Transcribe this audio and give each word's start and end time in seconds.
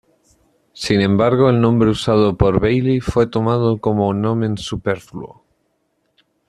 Sin 0.73 0.99
embargo 1.01 1.47
el 1.51 1.61
nombre 1.61 1.91
usado 1.91 2.35
por 2.35 2.59
Bailey 2.59 3.01
fue 3.01 3.27
tomado 3.27 3.77
como 3.79 4.11
"nomen 4.15 4.57
superfluo". 4.57 5.43